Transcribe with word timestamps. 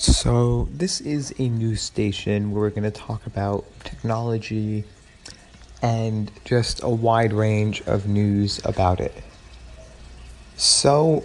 So, 0.00 0.66
this 0.72 1.02
is 1.02 1.34
a 1.38 1.50
news 1.50 1.82
station 1.82 2.52
where 2.52 2.62
we're 2.62 2.70
going 2.70 2.90
to 2.90 2.90
talk 2.90 3.26
about 3.26 3.66
technology 3.84 4.84
and 5.82 6.30
just 6.46 6.82
a 6.82 6.88
wide 6.88 7.34
range 7.34 7.82
of 7.82 8.06
news 8.08 8.62
about 8.64 8.98
it. 8.98 9.12
So, 10.56 11.22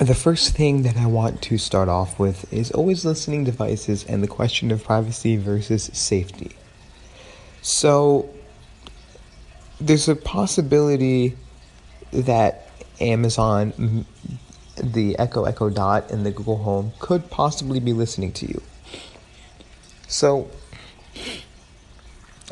the 0.00 0.14
first 0.14 0.56
thing 0.56 0.84
that 0.84 0.96
I 0.96 1.04
want 1.04 1.42
to 1.42 1.58
start 1.58 1.90
off 1.90 2.18
with 2.18 2.50
is 2.50 2.70
always 2.70 3.04
listening 3.04 3.44
devices 3.44 4.06
and 4.06 4.22
the 4.22 4.28
question 4.28 4.70
of 4.70 4.82
privacy 4.82 5.36
versus 5.36 5.90
safety. 5.92 6.56
So, 7.60 8.30
there's 9.78 10.08
a 10.08 10.16
possibility 10.16 11.36
that 12.10 12.70
Amazon 13.02 14.06
the 14.82 15.18
Echo 15.18 15.44
Echo 15.44 15.70
Dot 15.70 16.10
and 16.10 16.24
the 16.24 16.30
Google 16.30 16.58
Home 16.58 16.92
could 16.98 17.30
possibly 17.30 17.80
be 17.80 17.92
listening 17.92 18.32
to 18.32 18.46
you. 18.46 18.62
So, 20.08 20.50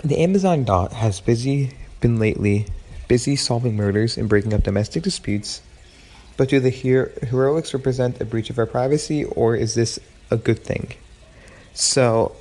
the 0.04 0.18
Amazon 0.18 0.64
Dot 0.64 0.92
has 0.92 1.20
busy 1.20 1.72
been 2.00 2.18
lately 2.18 2.66
busy 3.08 3.34
solving 3.34 3.74
murders 3.74 4.16
and 4.16 4.28
breaking 4.28 4.54
up 4.54 4.62
domestic 4.62 5.02
disputes. 5.02 5.62
But 6.36 6.50
do 6.50 6.60
the 6.60 6.70
hero- 6.70 7.10
heroics 7.22 7.74
represent 7.74 8.20
a 8.20 8.24
breach 8.24 8.50
of 8.50 8.58
our 8.58 8.66
privacy, 8.66 9.24
or 9.24 9.56
is 9.56 9.74
this 9.74 9.98
a 10.30 10.36
good 10.36 10.62
thing? 10.62 10.92
So, 11.74 12.36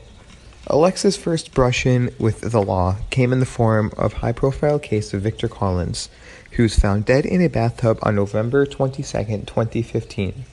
Alexa's 0.69 1.15
first 1.15 1.53
brush 1.53 1.85
in 1.85 2.13
with 2.19 2.41
the 2.41 2.61
law 2.61 2.97
came 3.09 3.31
in 3.31 3.39
the 3.39 3.45
form 3.45 3.89
of 3.95 4.13
high-profile 4.13 4.79
case 4.79 5.13
of 5.13 5.21
Victor 5.21 5.47
Collins, 5.47 6.09
who 6.51 6.63
was 6.63 6.77
found 6.77 7.05
dead 7.05 7.25
in 7.25 7.41
a 7.41 7.47
bathtub 7.47 7.97
on 8.03 8.15
November 8.15 8.65
22, 8.65 9.03
2015. 9.03 10.43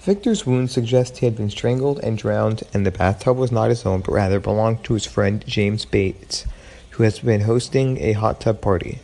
Victor's 0.00 0.44
wounds 0.44 0.72
suggest 0.72 1.18
he 1.18 1.24
had 1.24 1.34
been 1.34 1.48
strangled 1.48 1.98
and 2.00 2.18
drowned, 2.18 2.62
and 2.74 2.84
the 2.84 2.90
bathtub 2.90 3.38
was 3.38 3.50
not 3.50 3.70
his 3.70 3.86
own, 3.86 4.02
but 4.02 4.12
rather 4.12 4.38
belonged 4.38 4.84
to 4.84 4.92
his 4.92 5.06
friend 5.06 5.42
James 5.46 5.86
Bates, 5.86 6.44
who 6.90 7.04
has 7.04 7.20
been 7.20 7.42
hosting 7.42 7.98
a 8.02 8.12
hot 8.12 8.42
tub 8.42 8.60
party. 8.60 8.98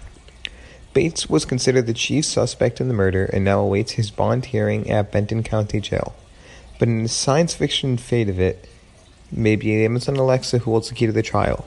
Bates 0.93 1.27
was 1.27 1.47
considered 1.47 1.87
the 1.87 1.95
chief 1.95 2.27
suspect 2.27 2.83
in 2.83 2.89
the 2.89 2.95
murder 2.95 3.25
and 3.25 3.47
now 3.47 3.61
awaits 3.61 3.93
his 3.93 4.11
bond 4.11 4.45
hearing 4.47 4.91
at 4.91 5.11
Benton 5.11 5.43
County 5.43 5.81
Jail. 5.81 6.15
But 6.79 6.89
in 6.89 7.03
the 7.03 7.09
science 7.09 7.55
fiction 7.55 7.97
fate 7.97 8.29
of 8.29 8.39
it, 8.39 8.69
maybe 9.31 9.85
Amazon 9.85 10.17
Alexa 10.17 10.59
who 10.59 10.71
holds 10.71 10.89
the 10.89 10.95
key 10.95 11.07
to 11.07 11.13
the 11.13 11.23
trial. 11.23 11.65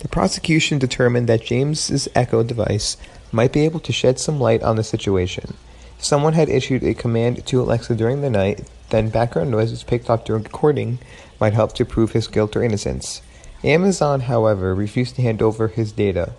The 0.00 0.08
prosecution 0.08 0.78
determined 0.78 1.28
that 1.28 1.44
James's 1.44 2.08
Echo 2.14 2.42
device 2.42 2.96
might 3.32 3.52
be 3.52 3.64
able 3.64 3.80
to 3.80 3.92
shed 3.92 4.18
some 4.18 4.40
light 4.40 4.62
on 4.62 4.76
the 4.76 4.84
situation. 4.84 5.54
If 5.98 6.04
someone 6.04 6.32
had 6.32 6.48
issued 6.48 6.82
a 6.82 6.94
command 6.94 7.44
to 7.46 7.60
Alexa 7.60 7.94
during 7.94 8.22
the 8.22 8.30
night, 8.30 8.66
then 8.88 9.10
background 9.10 9.50
noises 9.50 9.82
picked 9.82 10.08
up 10.08 10.24
during 10.24 10.42
recording 10.42 10.98
might 11.38 11.52
help 11.52 11.74
to 11.74 11.84
prove 11.84 12.12
his 12.12 12.26
guilt 12.26 12.56
or 12.56 12.62
innocence. 12.62 13.20
Amazon, 13.62 14.20
however, 14.20 14.74
refused 14.74 15.16
to 15.16 15.22
hand 15.22 15.42
over 15.42 15.68
his 15.68 15.92
data, 15.92 16.32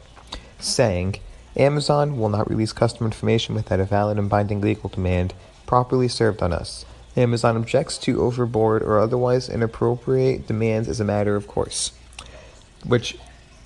saying, 0.59 1.17
Amazon 1.55 2.17
will 2.17 2.29
not 2.29 2.49
release 2.49 2.73
customer 2.73 3.07
information 3.07 3.53
without 3.53 3.79
a 3.79 3.85
valid 3.85 4.17
and 4.17 4.29
binding 4.29 4.61
legal 4.61 4.89
demand 4.89 5.33
properly 5.67 6.07
served 6.07 6.41
on 6.41 6.51
us. 6.51 6.85
Amazon 7.17 7.57
objects 7.57 7.97
to 7.99 8.21
overboard 8.21 8.81
or 8.81 8.99
otherwise 8.99 9.49
inappropriate 9.49 10.47
demands 10.47 10.87
as 10.87 10.99
a 10.99 11.03
matter 11.03 11.35
of 11.35 11.47
course. 11.47 11.91
Which, 12.85 13.17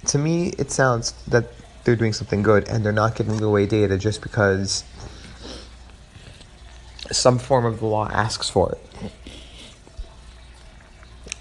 to 0.07 0.17
me, 0.17 0.49
it 0.57 0.71
sounds 0.71 1.11
that 1.27 1.45
they're 1.83 1.95
doing 1.95 2.13
something 2.13 2.41
good 2.41 2.67
and 2.67 2.83
they're 2.83 2.91
not 2.91 3.15
giving 3.15 3.41
away 3.41 3.65
data 3.65 3.97
just 3.97 4.21
because 4.21 4.83
some 7.11 7.37
form 7.37 7.65
of 7.65 7.79
the 7.79 7.85
law 7.85 8.09
asks 8.09 8.49
for 8.49 8.71
it. 8.71 9.11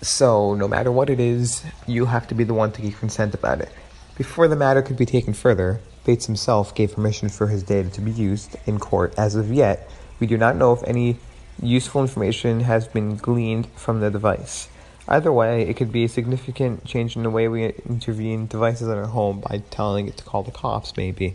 So, 0.03 0.55
no 0.55 0.69
matter 0.69 0.93
what 0.93 1.09
it 1.09 1.19
is, 1.19 1.65
you 1.87 2.05
have 2.05 2.29
to 2.29 2.35
be 2.35 2.45
the 2.45 2.53
one 2.53 2.73
to 2.73 2.83
give 2.83 2.99
consent 2.99 3.33
about 3.33 3.63
it. 3.63 3.71
Before 4.19 4.47
the 4.47 4.57
matter 4.57 4.83
could 4.83 4.99
be 4.99 5.07
taken 5.07 5.33
further, 5.33 5.81
Bates 6.05 6.27
himself 6.27 6.75
gave 6.75 6.93
permission 6.93 7.31
for 7.31 7.47
his 7.47 7.63
data 7.63 7.89
to 7.89 8.01
be 8.03 8.11
used 8.11 8.57
in 8.67 8.79
court. 8.79 9.15
As 9.17 9.35
of 9.35 9.51
yet, 9.51 9.89
we 10.21 10.27
do 10.27 10.37
not 10.37 10.57
know 10.57 10.73
if 10.75 10.83
any 10.85 11.17
useful 11.63 12.03
information 12.03 12.61
has 12.61 12.89
been 12.89 13.17
gleaned 13.17 13.67
from 13.75 14.01
the 14.01 14.11
device. 14.11 14.69
Either 15.07 15.33
way, 15.33 15.63
it 15.63 15.77
could 15.77 15.93
be 15.93 16.05
a 16.05 16.09
significant 16.09 16.85
change 16.85 17.17
in 17.17 17.23
the 17.23 17.31
way 17.31 17.47
we 17.47 17.67
intervene 17.89 18.47
devices 18.47 18.89
in 18.89 18.97
our 18.97 19.07
home 19.07 19.41
by 19.41 19.63
telling 19.71 20.09
it 20.09 20.17
to 20.17 20.25
call 20.25 20.43
the 20.43 20.51
cops, 20.51 20.97
maybe. 20.97 21.35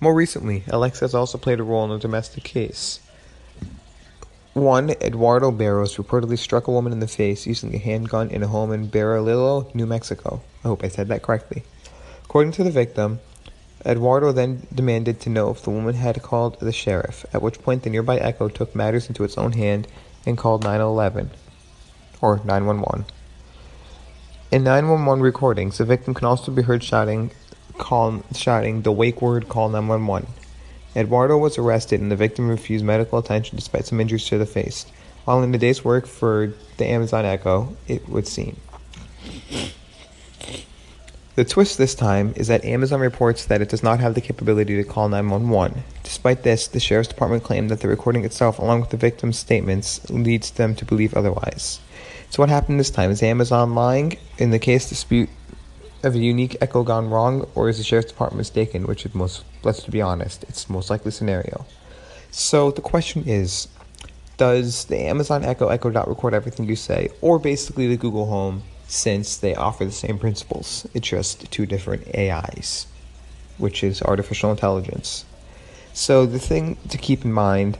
More 0.00 0.14
recently, 0.14 0.64
Alexa 0.68 1.04
has 1.04 1.14
also 1.14 1.38
played 1.38 1.60
a 1.60 1.62
role 1.62 1.84
in 1.84 1.90
a 1.90 1.98
domestic 1.98 2.44
case. 2.44 3.00
One, 4.52 4.90
Eduardo 4.90 5.50
Barros 5.50 5.96
reportedly 5.96 6.38
struck 6.38 6.66
a 6.66 6.72
woman 6.72 6.92
in 6.92 7.00
the 7.00 7.08
face 7.08 7.46
using 7.46 7.74
a 7.74 7.78
handgun 7.78 8.28
in 8.28 8.42
a 8.42 8.48
home 8.48 8.70
in 8.72 8.88
Bararillo, 8.88 9.74
New 9.74 9.86
Mexico. 9.86 10.42
I 10.62 10.68
hope 10.68 10.84
I 10.84 10.88
said 10.88 11.08
that 11.08 11.22
correctly. 11.22 11.62
According 12.24 12.52
to 12.52 12.64
the 12.64 12.70
victim, 12.70 13.20
Eduardo 13.84 14.30
then 14.30 14.66
demanded 14.72 15.20
to 15.20 15.30
know 15.30 15.50
if 15.50 15.62
the 15.62 15.70
woman 15.70 15.94
had 15.94 16.22
called 16.22 16.60
the 16.60 16.72
sheriff, 16.72 17.26
at 17.32 17.42
which 17.42 17.62
point 17.62 17.82
the 17.82 17.90
nearby 17.90 18.16
Echo 18.16 18.48
took 18.48 18.74
matters 18.74 19.08
into 19.08 19.24
its 19.24 19.36
own 19.36 19.52
hand 19.52 19.88
and 20.24 20.38
called 20.38 20.62
911 20.62 21.30
or 22.20 22.36
911. 22.44 23.04
In 24.52 24.64
911 24.64 25.22
recordings, 25.22 25.78
the 25.78 25.84
victim 25.84 26.14
can 26.14 26.26
also 26.26 26.52
be 26.52 26.62
heard 26.62 26.84
shouting, 26.84 27.32
call, 27.78 28.22
shouting 28.34 28.82
the 28.82 28.92
wake 28.92 29.20
word 29.20 29.48
call 29.48 29.68
911. 29.68 30.28
Eduardo 30.94 31.38
was 31.38 31.58
arrested 31.58 32.00
and 32.00 32.12
the 32.12 32.16
victim 32.16 32.48
refused 32.48 32.84
medical 32.84 33.18
attention 33.18 33.56
despite 33.56 33.86
some 33.86 34.00
injuries 34.00 34.26
to 34.26 34.38
the 34.38 34.46
face. 34.46 34.86
While 35.24 35.42
in 35.42 35.54
a 35.54 35.58
day's 35.58 35.84
work 35.84 36.06
for 36.06 36.52
the 36.76 36.86
Amazon 36.86 37.24
Echo, 37.24 37.76
it 37.88 38.08
would 38.08 38.28
seem. 38.28 38.60
The 41.34 41.46
twist 41.46 41.78
this 41.78 41.94
time 41.94 42.34
is 42.36 42.48
that 42.48 42.62
Amazon 42.62 43.00
reports 43.00 43.46
that 43.46 43.62
it 43.62 43.70
does 43.70 43.82
not 43.82 44.00
have 44.00 44.14
the 44.14 44.20
capability 44.20 44.76
to 44.76 44.84
call 44.84 45.08
911. 45.08 45.82
Despite 46.02 46.42
this, 46.42 46.68
the 46.68 46.78
Sheriff's 46.78 47.08
Department 47.08 47.42
claimed 47.42 47.70
that 47.70 47.80
the 47.80 47.88
recording 47.88 48.26
itself, 48.26 48.58
along 48.58 48.80
with 48.80 48.90
the 48.90 48.98
victim's 48.98 49.38
statements, 49.38 50.10
leads 50.10 50.50
them 50.50 50.74
to 50.74 50.84
believe 50.84 51.14
otherwise. 51.14 51.80
So 52.28 52.42
what 52.42 52.50
happened 52.50 52.78
this 52.78 52.90
time? 52.90 53.10
Is 53.10 53.22
Amazon 53.22 53.74
lying 53.74 54.18
in 54.36 54.50
the 54.50 54.58
case 54.58 54.90
dispute 54.90 55.30
of 56.02 56.14
a 56.14 56.18
unique 56.18 56.58
echo 56.60 56.82
gone 56.82 57.08
wrong, 57.08 57.48
or 57.54 57.70
is 57.70 57.78
the 57.78 57.84
sheriff's 57.84 58.10
department 58.10 58.36
mistaken? 58.36 58.86
Which 58.86 59.06
is 59.06 59.14
most, 59.14 59.42
let's 59.62 59.86
be 59.86 60.02
honest, 60.02 60.44
it's 60.50 60.64
the 60.64 60.74
most 60.74 60.90
likely 60.90 61.12
scenario. 61.12 61.64
So 62.30 62.70
the 62.72 62.82
question 62.82 63.24
is, 63.26 63.68
does 64.36 64.84
the 64.84 64.98
Amazon 64.98 65.46
Echo 65.46 65.68
Echo 65.68 65.88
Dot 65.88 66.08
record 66.08 66.34
everything 66.34 66.68
you 66.68 66.76
say, 66.76 67.08
or 67.22 67.38
basically 67.38 67.88
the 67.88 67.96
Google 67.96 68.26
Home, 68.26 68.64
since 68.92 69.38
they 69.38 69.54
offer 69.54 69.86
the 69.86 69.90
same 69.90 70.18
principles? 70.18 70.86
It's 70.92 71.08
just 71.08 71.50
two 71.50 71.64
different 71.64 72.14
AIs, 72.14 72.86
which 73.56 73.82
is 73.82 74.02
artificial 74.02 74.50
intelligence. 74.50 75.24
So 75.94 76.26
the 76.26 76.38
thing 76.38 76.76
to 76.90 76.98
keep 76.98 77.24
in 77.24 77.32
mind 77.32 77.78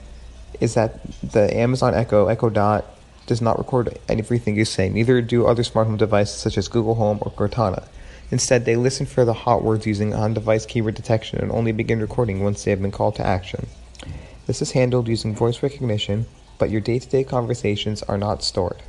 is 0.59 0.73
that 0.73 0.99
the 1.21 1.55
Amazon 1.55 1.93
Echo 1.93 2.27
Echo 2.27 2.49
Dot 2.49 2.85
does 3.27 3.41
not 3.41 3.59
record 3.59 3.97
everything 4.09 4.55
you 4.55 4.65
say, 4.65 4.89
neither 4.89 5.21
do 5.21 5.45
other 5.45 5.63
smart 5.63 5.87
home 5.87 5.97
devices 5.97 6.37
such 6.37 6.57
as 6.57 6.67
Google 6.67 6.95
Home 6.95 7.19
or 7.21 7.31
Cortana. 7.31 7.87
Instead, 8.31 8.65
they 8.65 8.75
listen 8.75 9.05
for 9.05 9.23
the 9.23 9.33
hot 9.33 9.63
words 9.63 9.85
using 9.85 10.15
on 10.15 10.33
device 10.33 10.65
keyword 10.65 10.95
detection 10.95 11.39
and 11.39 11.51
only 11.51 11.71
begin 11.71 11.99
recording 11.99 12.43
once 12.43 12.63
they 12.63 12.71
have 12.71 12.81
been 12.81 12.91
called 12.91 13.15
to 13.15 13.25
action. 13.25 13.67
This 14.47 14.61
is 14.63 14.71
handled 14.71 15.07
using 15.07 15.35
voice 15.35 15.61
recognition, 15.61 16.25
but 16.57 16.71
your 16.71 16.81
day 16.81 16.97
to 16.97 17.07
day 17.07 17.23
conversations 17.23 18.01
are 18.03 18.17
not 18.17 18.43
stored. 18.43 18.81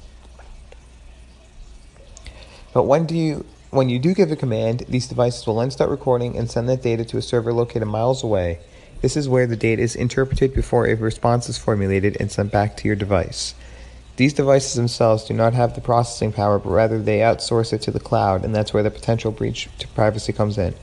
But 2.75 2.83
when 2.83 3.07
do 3.07 3.17
you 3.17 3.47
when 3.71 3.89
you 3.89 3.99
do 3.99 4.15
give 4.15 4.31
a 4.31 4.37
command, 4.37 4.85
these 4.89 5.09
devices 5.09 5.47
will 5.47 5.57
then 5.57 5.71
start 5.71 5.91
recording 5.91 6.37
and 6.37 6.51
send 6.51 6.69
that 6.69 6.83
data 6.83 7.05
to 7.07 7.17
a 7.17 7.23
server 7.23 7.53
located 7.53 7.89
miles 7.89 8.23
away. 8.23 8.61
This 9.01 9.17
is 9.17 9.29
where 9.29 9.47
the 9.47 9.57
data 9.57 9.83
is 9.83 9.97
interpreted 9.97 10.55
before 10.55 10.87
a 10.87 10.95
response 10.95 11.49
is 11.49 11.59
formulated 11.59 12.17
and 12.21 12.31
sent 12.31 12.53
back 12.53 12.77
to 12.77 12.87
your 12.87 12.97
device. 12.97 13.55
These 14.17 14.35
devices 14.35 14.75
themselves 14.75 15.25
do 15.25 15.35
not 15.35 15.55
have 15.55 15.75
the 15.75 15.81
processing 15.81 16.32
power, 16.32 16.61
but 16.61 16.71
rather 16.71 17.00
they 17.00 17.19
outsource 17.19 17.73
it 17.73 17.82
to 17.82 17.91
the 17.91 17.99
cloud, 17.99 18.44
and 18.44 18.55
that's 18.55 18.73
where 18.73 18.85
the 18.85 18.91
potential 18.91 19.32
breach 19.32 19.69
to 19.79 19.88
privacy 19.88 20.32
comes 20.32 20.56
in. 20.56 20.75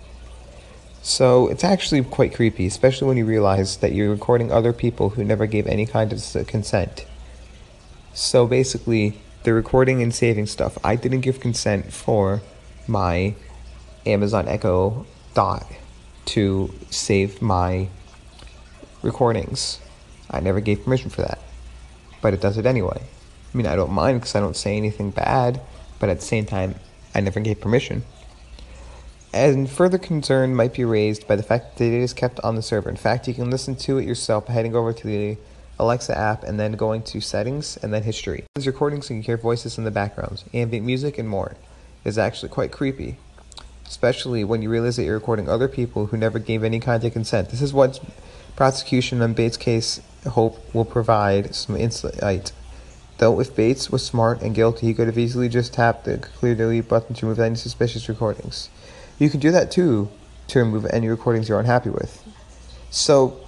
So 1.01 1.47
it's 1.47 1.63
actually 1.63 2.03
quite 2.03 2.35
creepy, 2.35 2.67
especially 2.67 3.07
when 3.07 3.17
you 3.17 3.25
realize 3.25 3.77
that 3.77 3.93
you're 3.93 4.11
recording 4.11 4.51
other 4.51 4.73
people 4.73 5.09
who 5.11 5.23
never 5.23 5.45
gave 5.47 5.65
any 5.65 5.85
kind 5.85 6.11
of 6.11 6.47
consent. 6.47 7.05
So 8.13 8.45
basically, 8.45 9.17
they're 9.43 9.53
recording 9.53 10.01
and 10.01 10.13
saving 10.13 10.45
stuff. 10.45 10.77
I 10.83 10.95
didn't 10.95 11.21
give 11.21 11.39
consent 11.39 11.91
for 11.91 12.41
my 12.87 13.35
Amazon 14.05 14.47
Echo 14.47 15.05
Dot 15.33 15.65
to 16.25 16.73
save 16.89 17.41
my 17.41 17.89
recordings. 19.01 19.79
I 20.29 20.39
never 20.39 20.59
gave 20.59 20.83
permission 20.83 21.09
for 21.09 21.21
that. 21.21 21.39
But 22.21 22.33
it 22.33 22.41
does 22.41 22.57
it 22.57 22.65
anyway. 22.65 23.01
I 23.01 23.57
mean, 23.57 23.65
I 23.65 23.75
don't 23.75 23.91
mind 23.91 24.19
because 24.19 24.35
I 24.35 24.39
don't 24.39 24.55
say 24.55 24.77
anything 24.77 25.11
bad, 25.11 25.59
but 25.99 26.09
at 26.09 26.19
the 26.19 26.25
same 26.25 26.45
time, 26.45 26.75
I 27.13 27.21
never 27.21 27.39
gave 27.39 27.59
permission. 27.59 28.03
And 29.33 29.69
further 29.69 29.97
concern 29.97 30.55
might 30.55 30.73
be 30.73 30.85
raised 30.85 31.27
by 31.27 31.35
the 31.35 31.43
fact 31.43 31.77
that 31.77 31.85
it 31.85 31.93
is 31.93 32.13
kept 32.13 32.39
on 32.41 32.55
the 32.55 32.61
server. 32.61 32.89
In 32.89 32.95
fact, 32.95 33.27
you 33.27 33.33
can 33.33 33.49
listen 33.49 33.75
to 33.77 33.97
it 33.97 34.05
yourself 34.05 34.47
by 34.47 34.53
heading 34.53 34.75
over 34.75 34.93
to 34.93 35.07
the 35.07 35.37
Alexa 35.79 36.17
app, 36.17 36.43
and 36.43 36.59
then 36.59 36.73
going 36.73 37.01
to 37.03 37.21
settings 37.21 37.77
and 37.77 37.93
then 37.93 38.03
history. 38.03 38.43
These 38.55 38.67
recordings 38.67 39.07
so 39.07 39.13
you 39.13 39.19
can 39.21 39.25
hear 39.25 39.37
voices 39.37 39.77
in 39.77 39.83
the 39.83 39.91
background, 39.91 40.43
ambient 40.53 40.85
music, 40.85 41.17
and 41.17 41.27
more. 41.27 41.55
It 42.03 42.09
is 42.09 42.17
actually 42.17 42.49
quite 42.49 42.71
creepy, 42.71 43.17
especially 43.85 44.43
when 44.43 44.61
you 44.61 44.69
realize 44.69 44.95
that 44.97 45.03
you're 45.03 45.15
recording 45.15 45.49
other 45.49 45.67
people 45.67 46.07
who 46.07 46.17
never 46.17 46.39
gave 46.39 46.63
any 46.63 46.79
kind 46.79 47.03
of 47.03 47.13
consent. 47.13 47.49
This 47.49 47.61
is 47.61 47.73
what 47.73 47.99
prosecution 48.55 49.21
on 49.21 49.33
Bates' 49.33 49.57
case 49.57 50.01
hope 50.29 50.73
will 50.73 50.85
provide 50.85 51.55
some 51.55 51.75
insight. 51.75 52.51
Though 53.17 53.39
if 53.39 53.55
Bates 53.55 53.91
was 53.91 54.03
smart 54.05 54.41
and 54.41 54.55
guilty, 54.55 54.87
he 54.87 54.93
could 54.93 55.07
have 55.07 55.17
easily 55.17 55.49
just 55.49 55.73
tapped 55.73 56.05
the 56.05 56.17
clear 56.17 56.55
delete 56.55 56.87
button 56.87 57.15
to 57.15 57.25
remove 57.25 57.39
any 57.39 57.55
suspicious 57.55 58.09
recordings. 58.09 58.69
You 59.19 59.29
can 59.29 59.39
do 59.39 59.51
that 59.51 59.71
too 59.71 60.09
to 60.47 60.59
remove 60.59 60.87
any 60.89 61.07
recordings 61.07 61.47
you're 61.47 61.59
unhappy 61.59 61.91
with. 61.91 62.23
So, 62.89 63.39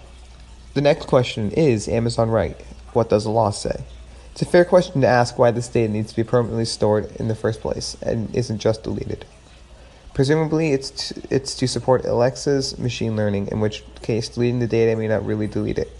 the 0.74 0.81
next 0.81 1.06
question 1.06 1.52
is 1.52 1.88
Amazon 1.88 2.30
right? 2.30 2.60
What 2.94 3.10
does 3.10 3.24
the 3.24 3.30
law 3.30 3.52
say? 3.52 3.84
It's 4.31 4.42
a 4.42 4.46
fair 4.46 4.66
question 4.66 5.02
to 5.02 5.08
ask 5.08 5.38
why 5.38 5.52
this 5.52 5.68
data 5.68 5.92
needs 5.92 6.10
to 6.10 6.16
be 6.16 6.24
permanently 6.24 6.66
stored 6.66 7.16
in 7.18 7.28
the 7.28 7.36
first 7.36 7.62
place 7.62 7.96
and 8.02 8.34
isn't 8.36 8.58
just 8.58 8.84
deleted. 8.84 9.25
Presumably, 10.16 10.74
it's 10.74 10.90
to, 10.90 11.22
it's 11.30 11.56
to 11.56 11.68
support 11.68 12.06
Alexa's 12.06 12.78
machine 12.80 13.16
learning, 13.16 13.50
in 13.52 13.60
which 13.60 13.84
case 14.02 14.30
deleting 14.30 14.60
the 14.60 14.68
data 14.68 14.96
may 14.96 15.08
not 15.08 15.25
really 15.25 15.48
delete 15.48 15.78
it. 15.78 15.92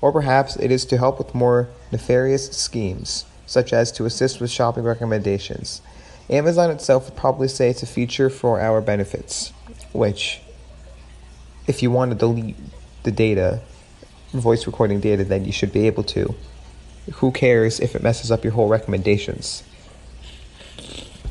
Or 0.00 0.12
perhaps 0.12 0.56
it 0.56 0.70
is 0.70 0.84
to 0.86 0.98
help 0.98 1.18
with 1.18 1.34
more 1.34 1.68
nefarious 1.92 2.50
schemes, 2.50 3.24
such 3.46 3.72
as 3.72 3.90
to 3.92 4.04
assist 4.04 4.40
with 4.40 4.50
shopping 4.50 4.84
recommendations. 4.84 5.82
Amazon 6.28 6.70
itself 6.70 7.04
would 7.04 7.16
probably 7.16 7.48
say 7.48 7.70
it's 7.70 7.84
a 7.84 7.86
feature 7.86 8.30
for 8.30 8.60
our 8.60 8.80
benefits, 8.80 9.52
which, 9.92 10.40
if 11.68 11.82
you 11.82 11.90
want 11.90 12.10
to 12.10 12.16
delete 12.16 12.56
the 13.04 13.12
data, 13.12 13.60
voice 14.32 14.66
recording 14.66 15.00
data, 15.00 15.24
then 15.24 15.44
you 15.44 15.52
should 15.52 15.72
be 15.72 15.86
able 15.86 16.02
to. 16.04 16.34
Who 17.14 17.30
cares 17.30 17.80
if 17.80 17.94
it 17.94 18.02
messes 18.02 18.30
up 18.30 18.44
your 18.44 18.52
whole 18.52 18.68
recommendations? 18.68 19.62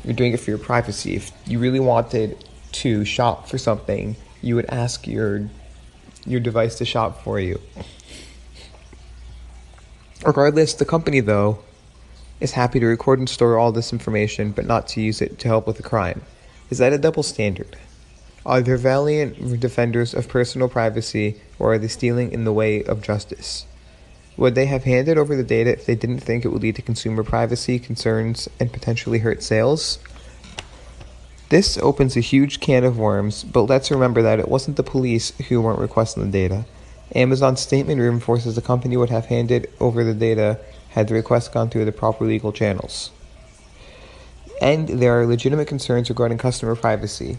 You're 0.04 0.14
doing 0.14 0.32
it 0.32 0.40
for 0.40 0.50
your 0.50 0.58
privacy. 0.58 1.16
If 1.16 1.32
you 1.46 1.58
really 1.58 1.80
wanted 1.80 2.44
to 2.72 3.04
shop 3.04 3.48
for 3.48 3.58
something, 3.58 4.16
you 4.42 4.54
would 4.54 4.66
ask 4.66 5.06
your 5.06 5.48
your 6.24 6.40
device 6.40 6.76
to 6.78 6.84
shop 6.84 7.22
for 7.22 7.38
you. 7.38 7.60
Regardless, 10.24 10.74
the 10.74 10.84
company, 10.84 11.20
though, 11.20 11.60
is 12.40 12.52
happy 12.52 12.80
to 12.80 12.86
record 12.86 13.18
and 13.18 13.28
store 13.28 13.58
all 13.58 13.70
this 13.70 13.92
information, 13.92 14.50
but 14.50 14.66
not 14.66 14.88
to 14.88 15.00
use 15.00 15.22
it 15.22 15.38
to 15.38 15.48
help 15.48 15.66
with 15.66 15.78
a 15.78 15.82
crime. 15.82 16.22
Is 16.68 16.78
that 16.78 16.92
a 16.92 16.98
double 16.98 17.22
standard? 17.22 17.76
Are 18.46 18.62
they 18.62 18.76
valiant 18.76 19.58
defenders 19.58 20.14
of 20.14 20.28
personal 20.28 20.68
privacy, 20.68 21.40
or 21.58 21.72
are 21.72 21.78
they 21.78 21.88
stealing 21.88 22.30
in 22.30 22.44
the 22.44 22.52
way 22.52 22.84
of 22.84 23.02
justice? 23.02 23.66
Would 24.36 24.54
they 24.54 24.66
have 24.66 24.84
handed 24.84 25.18
over 25.18 25.34
the 25.34 25.42
data 25.42 25.72
if 25.72 25.84
they 25.84 25.96
didn't 25.96 26.20
think 26.20 26.44
it 26.44 26.50
would 26.50 26.62
lead 26.62 26.76
to 26.76 26.82
consumer 26.82 27.24
privacy 27.24 27.80
concerns 27.80 28.48
and 28.60 28.72
potentially 28.72 29.18
hurt 29.18 29.42
sales? 29.42 29.98
This 31.48 31.76
opens 31.78 32.16
a 32.16 32.20
huge 32.20 32.60
can 32.60 32.84
of 32.84 32.96
worms, 32.96 33.42
but 33.42 33.62
let's 33.62 33.90
remember 33.90 34.22
that 34.22 34.38
it 34.38 34.48
wasn't 34.48 34.76
the 34.76 34.84
police 34.84 35.32
who 35.48 35.60
weren't 35.60 35.80
requesting 35.80 36.22
the 36.22 36.30
data. 36.30 36.66
Amazon's 37.16 37.60
statement 37.60 38.00
reinforces 38.00 38.54
the 38.54 38.62
company 38.62 38.96
would 38.96 39.10
have 39.10 39.26
handed 39.26 39.68
over 39.80 40.04
the 40.04 40.14
data 40.14 40.60
had 40.90 41.08
the 41.08 41.14
request 41.14 41.52
gone 41.52 41.68
through 41.68 41.84
the 41.84 41.90
proper 41.90 42.24
legal 42.24 42.52
channels. 42.52 43.10
And 44.62 44.88
there 44.88 45.20
are 45.20 45.26
legitimate 45.26 45.66
concerns 45.66 46.08
regarding 46.08 46.38
customer 46.38 46.76
privacy. 46.76 47.38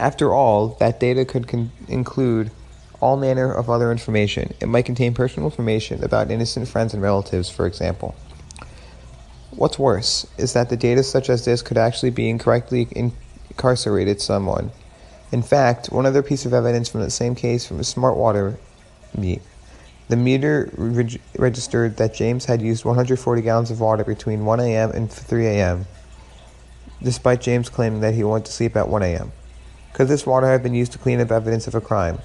After 0.00 0.34
all, 0.34 0.68
that 0.80 0.98
data 0.98 1.24
could 1.24 1.46
con- 1.46 1.70
include 1.86 2.50
all 3.00 3.16
manner 3.16 3.52
of 3.52 3.70
other 3.70 3.92
information. 3.92 4.52
It 4.60 4.66
might 4.66 4.86
contain 4.86 5.14
personal 5.14 5.48
information 5.48 6.02
about 6.02 6.30
innocent 6.30 6.66
friends 6.66 6.92
and 6.92 7.02
relatives, 7.02 7.48
for 7.48 7.66
example. 7.66 8.16
What's 9.52 9.78
worse 9.78 10.26
is 10.38 10.54
that 10.54 10.70
the 10.70 10.76
data 10.76 11.04
such 11.04 11.30
as 11.30 11.44
this 11.44 11.62
could 11.62 11.78
actually 11.78 12.10
be 12.10 12.28
incorrectly 12.28 12.88
incarcerated 12.90 14.20
someone 14.20 14.72
in 15.32 15.42
fact, 15.42 15.86
one 15.92 16.06
other 16.06 16.22
piece 16.22 16.44
of 16.44 16.52
evidence 16.52 16.88
from 16.88 17.02
the 17.02 17.10
same 17.10 17.34
case 17.34 17.64
from 17.64 17.78
a 17.78 17.84
smart 17.84 18.16
water 18.16 18.58
meet. 19.16 19.42
The 20.08 20.16
meter 20.16 20.70
reg- 20.76 21.20
registered 21.38 21.98
that 21.98 22.14
James 22.14 22.46
had 22.46 22.60
used 22.60 22.84
140 22.84 23.42
gallons 23.42 23.70
of 23.70 23.80
water 23.80 24.02
between 24.02 24.44
1 24.44 24.60
a.m. 24.60 24.90
and 24.90 25.10
3 25.10 25.46
a.m., 25.46 25.86
despite 27.00 27.40
James 27.40 27.68
claiming 27.68 28.00
that 28.00 28.14
he 28.14 28.24
went 28.24 28.44
to 28.46 28.52
sleep 28.52 28.76
at 28.76 28.88
1 28.88 29.02
a.m. 29.04 29.30
Could 29.92 30.08
this 30.08 30.26
water 30.26 30.46
have 30.46 30.62
been 30.62 30.74
used 30.74 30.92
to 30.92 30.98
clean 30.98 31.20
up 31.20 31.30
evidence 31.30 31.66
of 31.66 31.74
a 31.74 31.80
crime? 31.80 32.18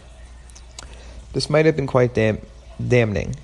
This 1.33 1.49
might 1.49 1.65
have 1.65 1.75
been 1.75 1.87
quite 1.87 2.13
dam- 2.13 2.41
damning 2.85 3.35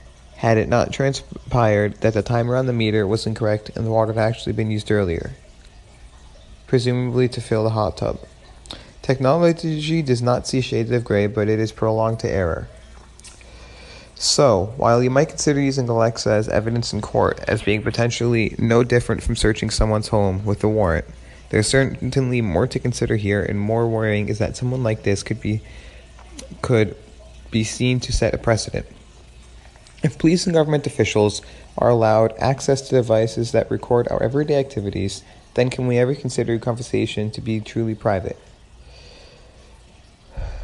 had 0.42 0.58
it 0.58 0.68
not 0.68 0.92
transpired 0.92 1.94
that 2.02 2.16
the 2.16 2.22
timer 2.24 2.56
on 2.56 2.66
the 2.66 2.74
meter 2.74 3.06
was 3.06 3.28
incorrect 3.28 3.70
and 3.76 3.86
the 3.86 3.92
water 3.92 4.12
had 4.14 4.24
actually 4.24 4.54
been 4.54 4.72
used 4.72 4.90
earlier, 4.90 5.34
presumably 6.66 7.30
to 7.30 7.40
fill 7.40 7.64
the 7.64 7.70
hot 7.70 7.98
tub. 7.98 8.20
Technology 9.04 10.02
does 10.02 10.22
not 10.22 10.48
see 10.48 10.62
shades 10.62 10.90
of 10.90 11.04
gray, 11.04 11.28
but 11.28 11.48
it 11.48 11.60
is 11.60 11.72
prolonged 11.72 12.20
to 12.20 12.28
error. 12.28 12.68
So, 14.16 14.74
while 14.78 15.04
you 15.04 15.10
might 15.10 15.30
consider 15.30 15.60
using 15.60 15.90
Alexa 15.90 16.32
as 16.32 16.50
evidence 16.50 16.92
in 16.92 17.02
court 17.02 17.40
as 17.48 17.62
being 17.62 17.84
potentially 17.84 18.56
no 18.58 18.84
different 18.84 19.22
from 19.22 19.36
searching 19.36 19.70
someone's 19.70 20.08
home 20.08 20.44
with 20.44 20.64
a 20.64 20.70
warrant, 20.70 21.06
there's 21.52 21.68
certainly 21.68 22.42
more 22.42 22.66
to 22.66 22.80
consider 22.80 23.18
here, 23.18 23.44
and 23.44 23.60
more 23.60 23.86
worrying 23.86 24.30
is 24.30 24.40
that 24.40 24.56
someone 24.56 24.84
like 24.84 25.04
this 25.04 25.22
could 25.22 25.42
be 25.42 25.62
could 26.62 26.96
be 27.52 27.66
seen 27.66 28.00
to 28.00 28.14
set 28.14 28.34
a 28.34 28.38
precedent. 28.38 28.86
If 30.02 30.18
police 30.18 30.46
and 30.46 30.56
government 30.56 30.88
officials 30.88 31.42
are 31.78 31.90
allowed 31.90 32.34
access 32.40 32.82
to 32.84 32.96
devices 32.96 33.52
that 33.52 33.70
record 33.70 34.08
our 34.08 34.24
everyday 34.24 34.56
activities, 34.56 35.24
then 35.56 35.70
can 35.70 35.88
we 35.88 35.98
ever 35.98 36.16
consider 36.16 36.58
conversation 36.58 37.30
to 37.32 37.42
be 37.42 37.60
truly 37.60 37.96
private? 37.96 38.38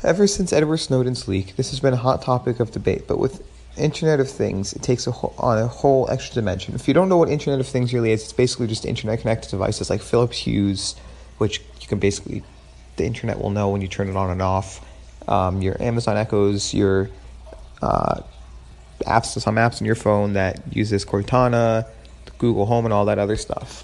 Ever 0.03 0.25
since 0.25 0.53
Edward 0.53 0.77
Snowden's 0.77 1.27
leak, 1.27 1.57
this 1.57 1.71
has 1.71 1.81
been 1.81 1.93
a 1.95 1.97
hot 1.97 2.21
topic 2.21 2.61
of 2.61 2.71
debate, 2.71 3.09
but 3.09 3.19
with 3.19 3.43
Internet 3.77 4.19
of 4.19 4.29
Things, 4.29 4.73
it 4.73 4.81
takes 4.81 5.07
a 5.07 5.11
whole, 5.11 5.33
on 5.37 5.57
a 5.57 5.67
whole 5.67 6.09
extra 6.09 6.35
dimension. 6.35 6.75
If 6.75 6.87
you 6.87 6.93
don't 6.93 7.09
know 7.09 7.17
what 7.17 7.29
Internet 7.29 7.59
of 7.59 7.67
Things 7.67 7.93
really 7.93 8.11
is, 8.11 8.23
it's 8.23 8.33
basically 8.33 8.67
just 8.67 8.85
internet 8.85 9.21
connected 9.21 9.51
devices 9.51 9.89
like 9.89 10.01
Philips 10.01 10.39
Hues, 10.39 10.95
which 11.37 11.61
you 11.81 11.87
can 11.87 11.99
basically, 11.99 12.43
the 12.97 13.05
internet 13.05 13.39
will 13.39 13.49
know 13.49 13.69
when 13.69 13.81
you 13.81 13.87
turn 13.87 14.09
it 14.09 14.15
on 14.15 14.29
and 14.29 14.41
off. 14.41 14.83
Um, 15.27 15.61
your 15.61 15.81
Amazon 15.81 16.17
Echoes, 16.17 16.73
your 16.73 17.09
uh, 17.81 18.21
apps, 19.01 19.39
some 19.39 19.55
apps 19.55 19.81
on 19.81 19.85
your 19.85 19.95
phone 19.95 20.33
that 20.33 20.61
uses 20.73 21.05
Cortana, 21.05 21.85
Google 22.37 22.65
Home, 22.65 22.85
and 22.85 22.93
all 22.93 23.05
that 23.05 23.19
other 23.19 23.35
stuff. 23.35 23.83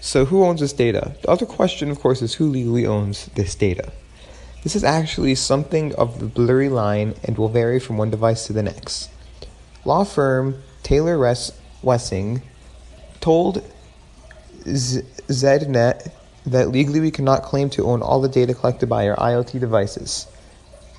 So, 0.00 0.26
who 0.26 0.44
owns 0.44 0.60
this 0.60 0.74
data? 0.74 1.16
The 1.22 1.30
other 1.30 1.46
question, 1.46 1.90
of 1.90 1.98
course, 2.00 2.20
is 2.20 2.34
who 2.34 2.48
legally 2.48 2.86
owns 2.86 3.26
this 3.34 3.54
data? 3.54 3.90
This 4.64 4.74
is 4.74 4.82
actually 4.82 5.34
something 5.34 5.94
of 5.94 6.20
the 6.20 6.26
blurry 6.26 6.70
line 6.70 7.14
and 7.22 7.36
will 7.36 7.50
vary 7.50 7.78
from 7.78 7.98
one 7.98 8.10
device 8.10 8.46
to 8.46 8.54
the 8.54 8.62
next. 8.62 9.10
Law 9.84 10.04
firm 10.04 10.62
Taylor 10.82 11.18
Ress 11.18 11.52
Wessing 11.82 12.40
told 13.20 13.62
Z- 14.66 15.02
ZDNet 15.28 16.10
that 16.46 16.70
legally 16.70 17.00
we 17.00 17.10
cannot 17.10 17.42
claim 17.42 17.68
to 17.70 17.84
own 17.84 18.00
all 18.00 18.22
the 18.22 18.28
data 18.28 18.54
collected 18.54 18.88
by 18.88 19.06
our 19.06 19.16
IoT 19.16 19.60
devices. 19.60 20.26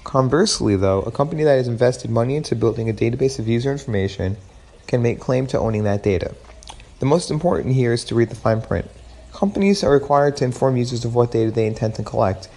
Conversely, 0.04 0.76
though, 0.76 1.02
a 1.02 1.12
company 1.12 1.44
that 1.44 1.58
has 1.58 1.68
invested 1.68 2.12
money 2.12 2.36
into 2.36 2.56
building 2.56 2.88
a 2.88 2.94
database 2.94 3.40
of 3.40 3.48
user 3.48 3.72
information 3.72 4.38
can 4.86 5.02
make 5.02 5.20
claim 5.20 5.48
to 5.48 5.58
owning 5.58 5.86
that 5.86 6.04
data. 6.04 6.36
The 7.00 7.08
most 7.08 7.32
important 7.32 7.74
here 7.74 7.94
is 7.94 8.06
to 8.06 8.16
read 8.16 8.30
the 8.30 8.36
fine 8.36 8.62
print. 8.62 8.92
Companies 9.34 9.84
are 9.84 9.92
required 9.92 10.38
to 10.38 10.46
inform 10.46 10.78
users 10.78 11.04
of 11.04 11.16
what 11.16 11.32
data 11.32 11.50
they 11.50 11.66
intend 11.66 11.96
to 11.96 12.04
collect 12.04 12.48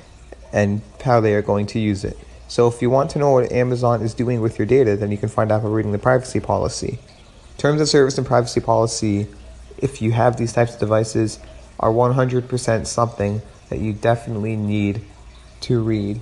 and 0.52 0.80
how 1.04 1.20
they 1.20 1.34
are 1.34 1.42
going 1.42 1.66
to 1.66 1.78
use 1.78 2.04
it. 2.04 2.18
So 2.48 2.66
if 2.66 2.80
you 2.80 2.88
want 2.88 3.10
to 3.10 3.18
know 3.18 3.32
what 3.32 3.52
Amazon 3.52 4.02
is 4.02 4.14
doing 4.14 4.40
with 4.40 4.58
your 4.58 4.66
data, 4.66 4.96
then 4.96 5.10
you 5.10 5.18
can 5.18 5.28
find 5.28 5.52
out 5.52 5.62
by 5.62 5.68
reading 5.68 5.92
the 5.92 5.98
privacy 5.98 6.40
policy. 6.40 6.98
Terms 7.58 7.80
of 7.80 7.88
service 7.88 8.16
and 8.16 8.26
privacy 8.26 8.60
policy, 8.60 9.26
if 9.76 10.00
you 10.00 10.12
have 10.12 10.36
these 10.36 10.52
types 10.52 10.74
of 10.74 10.80
devices, 10.80 11.38
are 11.78 11.90
100% 11.90 12.86
something 12.86 13.42
that 13.68 13.78
you 13.78 13.92
definitely 13.92 14.56
need 14.56 15.02
to 15.60 15.80
read 15.82 16.20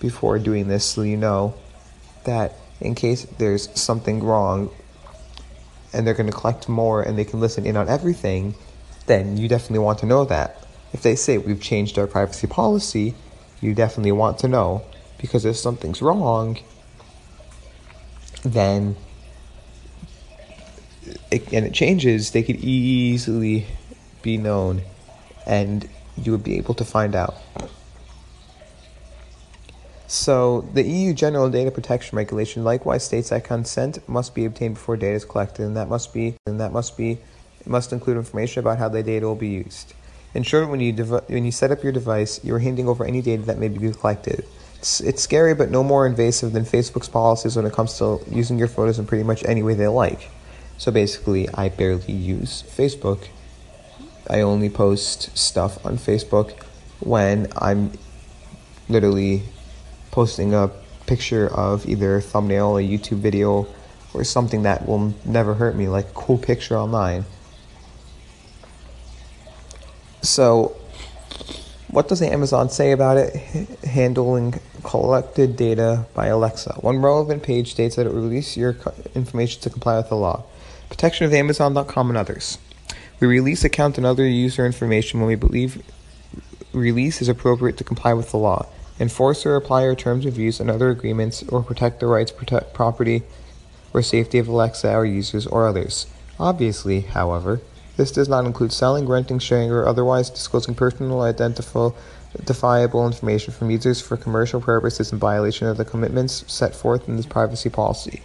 before 0.00 0.38
doing 0.38 0.68
this 0.68 0.84
so 0.84 1.02
you 1.02 1.16
know 1.16 1.54
that 2.24 2.54
in 2.80 2.94
case 2.94 3.24
there's 3.38 3.68
something 3.78 4.22
wrong 4.22 4.70
and 5.92 6.06
they're 6.06 6.14
going 6.14 6.30
to 6.30 6.36
collect 6.36 6.68
more 6.68 7.02
and 7.02 7.16
they 7.16 7.24
can 7.24 7.38
listen 7.40 7.64
in 7.64 7.76
on 7.76 7.88
everything, 7.88 8.54
then 9.06 9.36
you 9.36 9.48
definitely 9.48 9.78
want 9.78 9.98
to 10.00 10.06
know 10.06 10.24
that. 10.24 10.66
If 10.92 11.02
they 11.02 11.14
say 11.14 11.38
we've 11.38 11.60
changed 11.60 11.98
our 11.98 12.06
privacy 12.06 12.46
policy, 12.46 13.14
you 13.62 13.74
definitely 13.74 14.12
want 14.12 14.38
to 14.38 14.48
know 14.48 14.82
because 15.18 15.44
if 15.44 15.56
something's 15.56 16.02
wrong, 16.02 16.58
then 18.44 18.96
it, 21.30 21.52
and 21.52 21.64
it 21.64 21.72
changes, 21.72 22.32
they 22.32 22.42
could 22.42 22.56
easily 22.56 23.66
be 24.22 24.36
known 24.36 24.82
and 25.46 25.88
you 26.16 26.32
would 26.32 26.44
be 26.44 26.58
able 26.58 26.74
to 26.74 26.84
find 26.84 27.14
out. 27.14 27.36
So, 30.06 30.68
the 30.74 30.82
EU 30.82 31.14
General 31.14 31.48
Data 31.48 31.70
Protection 31.70 32.18
Regulation 32.18 32.64
likewise 32.64 33.02
states 33.02 33.30
that 33.30 33.44
consent 33.44 34.06
must 34.06 34.34
be 34.34 34.44
obtained 34.44 34.74
before 34.74 34.98
data 34.98 35.14
is 35.14 35.24
collected, 35.24 35.64
and 35.64 35.74
that 35.78 35.88
must 35.88 36.12
be 36.12 36.34
and 36.44 36.60
that 36.60 36.70
must 36.70 36.98
be 36.98 37.18
must 37.64 37.94
include 37.94 38.18
information 38.18 38.60
about 38.60 38.76
how 38.76 38.90
the 38.90 39.02
data 39.02 39.24
will 39.24 39.34
be 39.34 39.48
used. 39.48 39.94
In 40.34 40.42
short, 40.42 40.70
when 40.70 40.80
you 40.80 40.92
dev- 40.92 41.28
when 41.28 41.44
you 41.44 41.52
set 41.52 41.70
up 41.70 41.82
your 41.82 41.92
device, 41.92 42.40
you 42.42 42.54
are 42.54 42.58
handing 42.58 42.88
over 42.88 43.04
any 43.04 43.20
data 43.20 43.42
that 43.42 43.58
may 43.58 43.68
be 43.68 43.92
collected. 43.92 44.46
It's, 44.78 45.00
it's 45.00 45.22
scary, 45.22 45.54
but 45.54 45.70
no 45.70 45.84
more 45.84 46.06
invasive 46.06 46.52
than 46.52 46.64
Facebook's 46.64 47.08
policies 47.08 47.54
when 47.54 47.66
it 47.66 47.72
comes 47.72 47.98
to 47.98 48.20
using 48.30 48.58
your 48.58 48.68
photos 48.68 48.98
in 48.98 49.06
pretty 49.06 49.24
much 49.24 49.44
any 49.44 49.62
way 49.62 49.74
they 49.74 49.88
like. 49.88 50.30
So 50.78 50.90
basically, 50.90 51.48
I 51.50 51.68
barely 51.68 52.12
use 52.12 52.64
Facebook. 52.66 53.28
I 54.28 54.40
only 54.40 54.70
post 54.70 55.36
stuff 55.36 55.84
on 55.84 55.98
Facebook 55.98 56.62
when 57.00 57.48
I'm 57.56 57.92
literally 58.88 59.42
posting 60.10 60.54
a 60.54 60.70
picture 61.06 61.48
of 61.48 61.86
either 61.86 62.16
a 62.16 62.22
thumbnail, 62.22 62.78
a 62.78 62.82
YouTube 62.82 63.18
video, 63.18 63.66
or 64.14 64.24
something 64.24 64.62
that 64.62 64.86
will 64.88 65.14
never 65.24 65.54
hurt 65.54 65.76
me, 65.76 65.88
like 65.88 66.06
a 66.06 66.12
cool 66.12 66.38
picture 66.38 66.76
online. 66.76 67.24
So, 70.22 70.76
what 71.88 72.08
does 72.08 72.22
Amazon 72.22 72.70
say 72.70 72.92
about 72.92 73.16
it? 73.16 73.34
Handling 73.84 74.60
collected 74.84 75.56
data 75.56 76.06
by 76.14 76.26
Alexa. 76.28 76.74
One 76.80 76.98
relevant 77.00 77.42
page 77.42 77.72
states 77.72 77.96
that 77.96 78.06
it 78.06 78.14
will 78.14 78.22
release 78.22 78.56
your 78.56 78.76
information 79.14 79.60
to 79.62 79.70
comply 79.70 79.96
with 79.96 80.08
the 80.08 80.16
law. 80.16 80.44
Protection 80.88 81.26
of 81.26 81.34
Amazon.com 81.34 82.08
and 82.08 82.16
others. 82.16 82.58
We 83.18 83.26
release 83.26 83.64
account 83.64 83.98
and 83.98 84.06
other 84.06 84.26
user 84.26 84.64
information 84.64 85.20
when 85.20 85.28
we 85.28 85.34
believe 85.34 85.82
release 86.72 87.20
is 87.20 87.28
appropriate 87.28 87.76
to 87.78 87.84
comply 87.84 88.14
with 88.14 88.30
the 88.30 88.38
law. 88.38 88.66
Enforce 89.00 89.44
or 89.44 89.56
apply 89.56 89.82
our 89.82 89.94
terms 89.94 90.24
of 90.24 90.38
use 90.38 90.60
and 90.60 90.70
other 90.70 90.90
agreements 90.90 91.42
or 91.48 91.62
protect 91.62 92.00
the 92.00 92.06
rights, 92.06 92.30
protect 92.30 92.74
property, 92.74 93.22
or 93.92 94.02
safety 94.02 94.38
of 94.38 94.48
Alexa, 94.48 94.88
our 94.88 95.04
users, 95.04 95.46
or 95.46 95.66
others. 95.66 96.06
Obviously, 96.38 97.00
however, 97.00 97.60
this 97.96 98.10
does 98.10 98.28
not 98.28 98.46
include 98.46 98.72
selling, 98.72 99.06
renting, 99.06 99.38
sharing, 99.38 99.70
or 99.70 99.86
otherwise 99.86 100.30
disclosing 100.30 100.74
personal 100.74 101.20
identifiable 101.22 101.94
information 103.06 103.52
from 103.52 103.70
users 103.70 104.00
for 104.00 104.16
commercial 104.16 104.60
purposes 104.60 105.12
in 105.12 105.18
violation 105.18 105.66
of 105.66 105.76
the 105.76 105.84
commitments 105.84 106.44
set 106.50 106.74
forth 106.74 107.08
in 107.08 107.16
this 107.16 107.26
privacy 107.26 107.68
policy. 107.68 108.22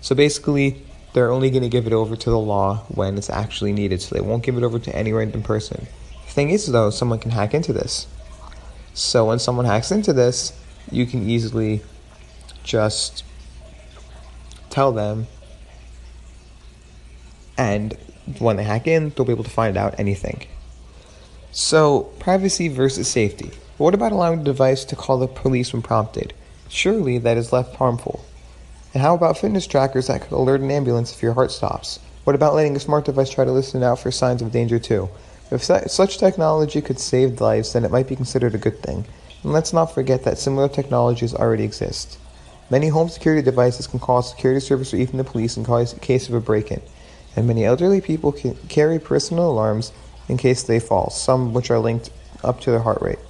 So 0.00 0.14
basically, 0.14 0.84
they're 1.14 1.30
only 1.30 1.50
going 1.50 1.62
to 1.62 1.68
give 1.68 1.86
it 1.86 1.92
over 1.92 2.16
to 2.16 2.30
the 2.30 2.38
law 2.38 2.84
when 2.88 3.16
it's 3.16 3.30
actually 3.30 3.72
needed, 3.72 4.02
so 4.02 4.14
they 4.14 4.20
won't 4.20 4.42
give 4.42 4.56
it 4.56 4.62
over 4.62 4.78
to 4.78 4.94
any 4.94 5.12
random 5.12 5.42
person. 5.42 5.86
The 6.26 6.32
thing 6.32 6.50
is, 6.50 6.66
though, 6.66 6.90
someone 6.90 7.18
can 7.18 7.30
hack 7.30 7.54
into 7.54 7.72
this. 7.72 8.06
So 8.92 9.24
when 9.24 9.38
someone 9.38 9.64
hacks 9.64 9.90
into 9.90 10.12
this, 10.12 10.52
you 10.90 11.06
can 11.06 11.28
easily 11.28 11.82
just 12.62 13.24
tell 14.68 14.92
them 14.92 15.26
and 17.58 17.96
when 18.38 18.56
they 18.56 18.64
hack 18.64 18.86
in, 18.86 19.10
they'll 19.10 19.26
be 19.26 19.32
able 19.32 19.44
to 19.44 19.50
find 19.50 19.76
out 19.76 19.98
anything. 19.98 20.46
So, 21.50 22.00
privacy 22.18 22.68
versus 22.68 23.08
safety. 23.08 23.50
What 23.78 23.94
about 23.94 24.12
allowing 24.12 24.38
the 24.38 24.44
device 24.44 24.84
to 24.84 24.96
call 24.96 25.18
the 25.18 25.26
police 25.26 25.72
when 25.72 25.82
prompted? 25.82 26.34
Surely 26.68 27.18
that 27.18 27.36
is 27.36 27.52
less 27.52 27.74
harmful. 27.76 28.24
And 28.92 29.02
how 29.02 29.14
about 29.14 29.38
fitness 29.38 29.66
trackers 29.66 30.08
that 30.08 30.22
could 30.22 30.32
alert 30.32 30.60
an 30.60 30.70
ambulance 30.70 31.12
if 31.12 31.22
your 31.22 31.32
heart 31.32 31.50
stops? 31.50 32.00
What 32.24 32.34
about 32.34 32.54
letting 32.54 32.76
a 32.76 32.80
smart 32.80 33.06
device 33.06 33.30
try 33.30 33.44
to 33.44 33.52
listen 33.52 33.82
out 33.82 33.98
for 33.98 34.10
signs 34.10 34.42
of 34.42 34.52
danger 34.52 34.78
too? 34.78 35.08
If 35.50 35.62
such 35.62 36.18
technology 36.18 36.82
could 36.82 37.00
save 37.00 37.40
lives, 37.40 37.72
then 37.72 37.84
it 37.84 37.90
might 37.90 38.08
be 38.08 38.16
considered 38.16 38.54
a 38.54 38.58
good 38.58 38.82
thing. 38.82 39.06
And 39.42 39.52
let's 39.52 39.72
not 39.72 39.94
forget 39.94 40.24
that 40.24 40.38
similar 40.38 40.68
technologies 40.68 41.34
already 41.34 41.64
exist. 41.64 42.18
Many 42.68 42.88
home 42.88 43.08
security 43.08 43.42
devices 43.42 43.86
can 43.86 43.98
call 43.98 44.20
security 44.20 44.60
service 44.60 44.92
or 44.92 44.98
even 44.98 45.16
the 45.16 45.24
police 45.24 45.56
in 45.56 45.64
case 45.64 46.28
of 46.28 46.34
a 46.34 46.40
break 46.40 46.70
in 46.70 46.82
and 47.38 47.46
many 47.46 47.64
elderly 47.64 48.00
people 48.00 48.32
can 48.32 48.56
carry 48.68 48.98
personal 48.98 49.48
alarms 49.52 49.92
in 50.28 50.36
case 50.36 50.64
they 50.64 50.80
fall, 50.80 51.08
some 51.08 51.54
which 51.54 51.70
are 51.70 51.78
linked 51.78 52.10
up 52.42 52.60
to 52.60 52.72
their 52.72 52.80
heart 52.80 53.00
rate. 53.00 53.20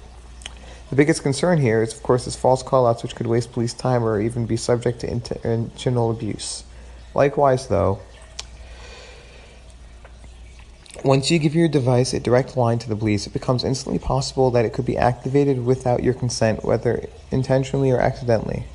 The 0.89 0.95
biggest 0.95 1.21
concern 1.21 1.61
here 1.61 1.83
is, 1.83 1.93
of 1.93 2.01
course, 2.01 2.25
is 2.25 2.35
false 2.35 2.63
callouts, 2.63 3.03
which 3.03 3.15
could 3.15 3.27
waste 3.27 3.51
police 3.51 3.75
time 3.75 4.03
or 4.03 4.19
even 4.19 4.47
be 4.47 4.57
subject 4.57 5.01
to 5.01 5.11
intentional 5.11 6.09
abuse. 6.09 6.63
Likewise, 7.13 7.67
though, 7.67 7.99
once 11.05 11.29
you 11.29 11.37
give 11.37 11.53
your 11.53 11.67
device 11.67 12.11
a 12.11 12.19
direct 12.19 12.57
line 12.57 12.79
to 12.79 12.89
the 12.89 12.95
police, 12.95 13.27
it 13.27 13.33
becomes 13.33 13.63
instantly 13.63 13.99
possible 13.99 14.49
that 14.49 14.65
it 14.65 14.73
could 14.73 14.87
be 14.87 14.97
activated 14.97 15.63
without 15.63 16.01
your 16.01 16.15
consent, 16.15 16.65
whether 16.65 17.07
intentionally 17.29 17.91
or 17.91 17.99
accidentally. 17.99 18.65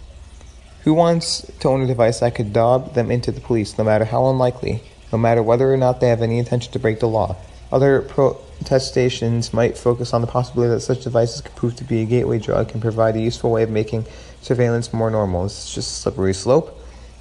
Who 0.84 0.94
wants 0.94 1.44
to 1.58 1.68
own 1.68 1.82
a 1.82 1.88
device 1.88 2.20
that 2.20 2.36
could 2.36 2.52
dob 2.52 2.94
them 2.94 3.10
into 3.10 3.32
the 3.32 3.40
police, 3.40 3.76
no 3.76 3.82
matter 3.82 4.04
how 4.04 4.30
unlikely? 4.30 4.84
No 5.14 5.18
matter 5.18 5.44
whether 5.44 5.72
or 5.72 5.76
not 5.76 6.00
they 6.00 6.08
have 6.08 6.22
any 6.22 6.40
intention 6.40 6.72
to 6.72 6.78
break 6.80 6.98
the 6.98 7.06
law. 7.06 7.36
Other 7.70 8.02
protestations 8.02 9.54
might 9.54 9.78
focus 9.78 10.12
on 10.12 10.22
the 10.22 10.26
possibility 10.26 10.74
that 10.74 10.80
such 10.80 11.04
devices 11.04 11.40
could 11.40 11.54
prove 11.54 11.76
to 11.76 11.84
be 11.84 12.02
a 12.02 12.04
gateway 12.04 12.40
drug 12.40 12.72
and 12.72 12.82
provide 12.82 13.14
a 13.14 13.20
useful 13.20 13.52
way 13.52 13.62
of 13.62 13.70
making 13.70 14.06
surveillance 14.42 14.92
more 14.92 15.12
normal. 15.12 15.44
It's 15.44 15.72
just 15.72 15.88
a 15.88 16.00
slippery 16.02 16.34
slope? 16.34 16.76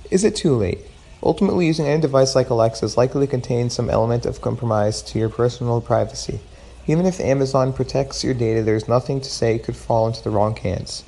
Is 0.09 0.23
it 0.23 0.35
too 0.35 0.55
late? 0.55 0.79
Ultimately, 1.21 1.67
using 1.67 1.85
any 1.85 2.01
device 2.01 2.33
like 2.33 2.49
Alexa 2.49 2.83
is 2.83 2.97
likely 2.97 3.27
to 3.27 3.29
contain 3.29 3.69
some 3.69 3.91
element 3.91 4.25
of 4.25 4.41
compromise 4.41 5.03
to 5.03 5.19
your 5.19 5.29
personal 5.29 5.79
privacy. 5.79 6.39
Even 6.87 7.05
if 7.05 7.19
Amazon 7.19 7.73
protects 7.73 8.23
your 8.23 8.33
data, 8.33 8.63
there's 8.63 8.87
nothing 8.87 9.21
to 9.21 9.29
say 9.29 9.53
it 9.53 9.63
could 9.63 9.77
fall 9.77 10.07
into 10.07 10.23
the 10.23 10.31
wrong 10.31 10.55
hands. 10.55 11.03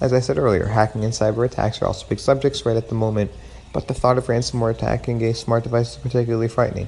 As 0.00 0.14
I 0.14 0.20
said 0.20 0.38
earlier, 0.38 0.68
hacking 0.68 1.04
and 1.04 1.12
cyber 1.12 1.44
attacks 1.44 1.82
are 1.82 1.86
also 1.86 2.06
big 2.08 2.18
subjects 2.18 2.64
right 2.64 2.78
at 2.78 2.88
the 2.88 2.94
moment, 2.94 3.30
but 3.74 3.88
the 3.88 3.92
thought 3.92 4.16
of 4.16 4.28
ransomware 4.28 4.70
attacking 4.70 5.22
a 5.24 5.34
smart 5.34 5.64
device 5.64 5.90
is 5.90 5.96
particularly 5.96 6.48
frightening. 6.48 6.86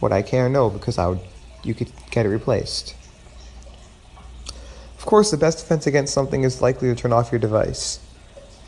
Would 0.00 0.12
I 0.12 0.20
care? 0.20 0.48
No, 0.48 0.68
because 0.68 0.98
I 0.98 1.06
would, 1.06 1.20
you 1.62 1.74
could 1.74 1.90
get 2.10 2.26
it 2.26 2.28
replaced. 2.28 2.94
Of 4.98 5.06
course, 5.06 5.30
the 5.30 5.36
best 5.36 5.60
defense 5.60 5.86
against 5.86 6.12
something 6.12 6.42
is 6.42 6.60
likely 6.60 6.88
to 6.88 6.94
turn 6.96 7.12
off 7.12 7.30
your 7.30 7.38
device. 7.38 8.00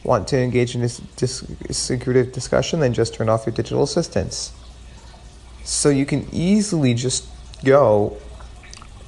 Want 0.05 0.29
to 0.29 0.39
engage 0.39 0.77
in 0.77 0.83
dis- 0.83 1.45
secretive 1.71 2.33
discussion? 2.33 2.79
Then 2.79 2.95
just 2.95 3.15
turn 3.15 3.29
off 3.29 3.45
your 3.45 3.55
digital 3.55 3.83
assistants. 3.83 4.53
So 5.65 5.89
you 5.89 6.07
can 6.07 6.29
easily 6.33 6.95
just 6.95 7.27
go 7.65 8.17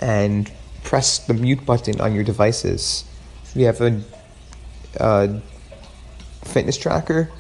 and 0.01 0.51
press 0.83 1.21
the 1.21 1.35
mute 1.35 1.65
button 1.65 2.01
on 2.01 2.13
your 2.13 2.25
devices. 2.25 3.05
You 3.55 3.67
have 3.67 3.81
a, 3.81 4.03
a 4.97 5.41
fitness 6.43 6.77
tracker, 6.77 7.31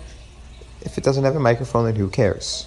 if 0.83 0.97
it 0.97 1.05
doesn't 1.05 1.25
have 1.25 1.37
a 1.37 1.41
microphone, 1.41 1.85
then 1.85 1.97
who 1.97 2.09
cares? 2.09 2.67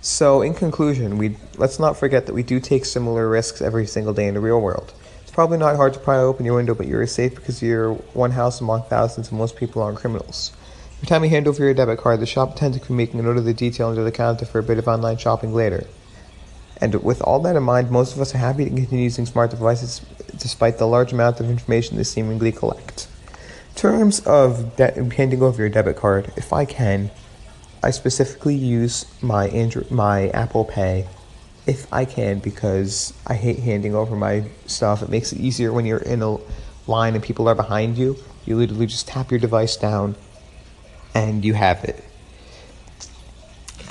So, 0.00 0.42
in 0.42 0.54
conclusion, 0.54 1.16
we 1.16 1.36
let's 1.56 1.78
not 1.78 1.96
forget 1.96 2.26
that 2.26 2.34
we 2.34 2.42
do 2.42 2.58
take 2.58 2.84
similar 2.84 3.28
risks 3.28 3.62
every 3.62 3.86
single 3.86 4.12
day 4.12 4.26
in 4.26 4.34
the 4.34 4.40
real 4.40 4.60
world. 4.60 4.92
It's 5.22 5.30
probably 5.30 5.58
not 5.58 5.76
hard 5.76 5.94
to 5.94 6.00
pry 6.00 6.18
open 6.18 6.44
your 6.44 6.56
window, 6.56 6.74
but 6.74 6.88
you're 6.88 7.06
safe 7.06 7.36
because 7.36 7.62
you're 7.62 7.94
one 8.12 8.32
house 8.32 8.60
among 8.60 8.82
thousands, 8.82 9.30
and 9.30 9.38
most 9.38 9.56
people 9.56 9.80
aren't 9.80 9.98
criminals. 9.98 10.52
Every 10.96 11.06
time 11.06 11.22
you 11.22 11.30
hand 11.30 11.46
over 11.46 11.62
your 11.62 11.72
debit 11.72 11.98
card, 11.98 12.20
the 12.20 12.26
shop 12.26 12.56
attendant 12.56 12.84
can 12.84 12.96
be 12.96 13.04
making 13.04 13.20
a 13.20 13.22
note 13.22 13.36
of 13.36 13.44
the 13.44 13.54
detail 13.54 13.88
under 13.88 14.02
the 14.02 14.12
counter 14.12 14.44
for 14.44 14.58
a 14.58 14.62
bit 14.62 14.78
of 14.78 14.88
online 14.88 15.18
shopping 15.18 15.54
later. 15.54 15.86
And 16.80 17.00
with 17.02 17.22
all 17.22 17.38
that 17.40 17.54
in 17.54 17.62
mind, 17.62 17.90
most 17.92 18.14
of 18.14 18.20
us 18.20 18.34
are 18.34 18.38
happy 18.38 18.64
to 18.64 18.70
continue 18.70 19.04
using 19.04 19.26
smart 19.26 19.50
devices 19.50 20.00
despite 20.36 20.78
the 20.78 20.86
large 20.88 21.12
amount 21.12 21.38
of 21.38 21.48
information 21.48 21.96
they 21.96 22.02
seemingly 22.02 22.50
collect 22.50 23.06
terms 23.82 24.20
of 24.20 24.78
handing 24.78 25.42
over 25.42 25.60
your 25.60 25.68
debit 25.68 25.96
card, 25.96 26.32
if 26.36 26.52
I 26.52 26.64
can, 26.64 27.10
I 27.82 27.90
specifically 27.90 28.54
use 28.54 29.06
my 29.20 29.48
Android, 29.48 29.90
my 29.90 30.28
Apple 30.28 30.64
Pay, 30.64 31.08
if 31.66 31.92
I 31.92 32.04
can, 32.04 32.38
because 32.38 33.12
I 33.26 33.34
hate 33.34 33.58
handing 33.58 33.96
over 33.96 34.14
my 34.14 34.44
stuff. 34.66 35.02
It 35.02 35.08
makes 35.08 35.32
it 35.32 35.40
easier 35.40 35.72
when 35.72 35.84
you're 35.84 35.98
in 35.98 36.22
a 36.22 36.38
line 36.86 37.16
and 37.16 37.24
people 37.24 37.48
are 37.48 37.56
behind 37.56 37.98
you. 37.98 38.16
You 38.46 38.54
literally 38.54 38.86
just 38.86 39.08
tap 39.08 39.32
your 39.32 39.40
device 39.40 39.76
down, 39.76 40.14
and 41.12 41.44
you 41.44 41.54
have 41.54 41.82
it, 41.82 42.04